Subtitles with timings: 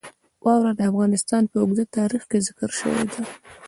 [0.45, 3.21] واوره د افغانستان په اوږده تاریخ کې ذکر شوې ده.